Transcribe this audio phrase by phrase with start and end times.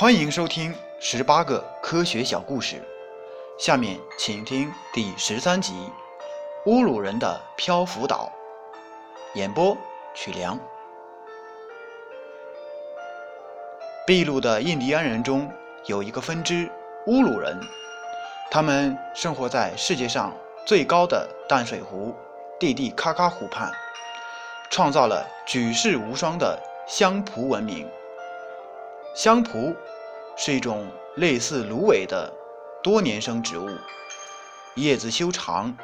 [0.00, 2.82] 欢迎收听十八个科学小故事，
[3.58, 5.74] 下面请听第十三集
[6.70, 8.32] 《乌鲁人的漂浮岛》。
[9.38, 9.76] 演播：
[10.14, 10.58] 曲良。
[14.06, 15.52] 秘鲁的印第安人中
[15.84, 16.66] 有一个分支
[17.06, 17.60] 乌鲁人，
[18.50, 22.16] 他们生活在世界上最高的淡水湖
[22.58, 23.70] 蒂蒂卡卡湖畔，
[24.70, 26.58] 创造了举世无双的
[26.88, 27.86] 香蒲文明。
[29.12, 29.74] 香蒲
[30.36, 32.32] 是一种类似芦苇的
[32.80, 33.68] 多年生植物，
[34.76, 35.76] 叶子修长，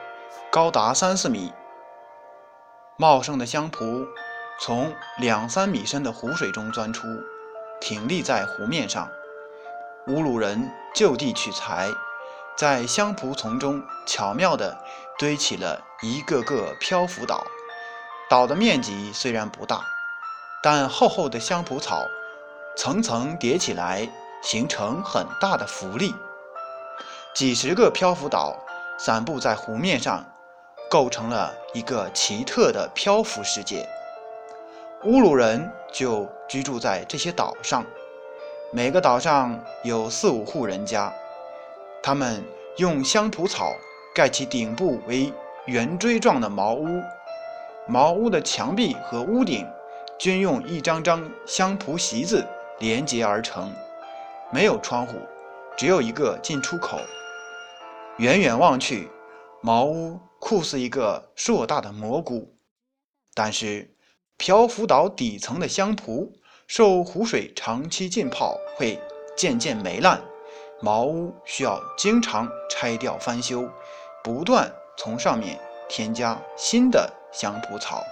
[0.50, 1.52] 高达三四米。
[2.96, 4.06] 茂盛的香蒲
[4.60, 7.08] 从两三米深的湖水中钻出，
[7.80, 9.08] 挺立在湖面上。
[10.06, 11.88] 乌鲁人就地取材，
[12.56, 14.78] 在香蒲丛中巧妙地
[15.18, 17.44] 堆起了一个个漂浮岛。
[18.30, 19.80] 岛的面积虽然不大，
[20.62, 22.06] 但厚厚的香蒲草。
[22.76, 24.06] 层层叠起来，
[24.42, 26.14] 形成很大的浮力。
[27.34, 28.54] 几十个漂浮岛
[28.98, 30.22] 散布在湖面上，
[30.90, 33.88] 构成了一个奇特的漂浮世界。
[35.04, 37.82] 乌鲁人就居住在这些岛上，
[38.70, 41.10] 每个岛上有四五户人家，
[42.02, 42.44] 他们
[42.76, 43.72] 用香蒲草
[44.14, 45.32] 盖起顶部为
[45.64, 47.02] 圆锥状的茅屋，
[47.86, 49.66] 茅屋的墙壁和屋顶
[50.18, 52.46] 均用一张张香蒲席子。
[52.78, 53.72] 连接而成，
[54.52, 55.14] 没有窗户，
[55.76, 56.98] 只有一个进出口。
[58.18, 59.10] 远远望去，
[59.62, 62.54] 茅屋酷似一个硕大的蘑菇。
[63.34, 63.94] 但是，
[64.36, 66.32] 漂浮岛底层的香蒲
[66.66, 69.00] 受湖水长期浸泡，会
[69.36, 70.22] 渐渐霉烂。
[70.82, 73.66] 茅屋需要经常拆掉翻修，
[74.22, 78.02] 不断从上面添加新的香蒲草。